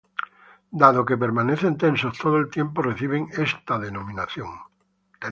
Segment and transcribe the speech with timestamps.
[0.81, 4.49] Dado que permanecen tensos todo el tiempo reciben esta denominación.